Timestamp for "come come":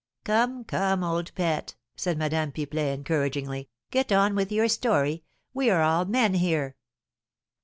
0.23-1.03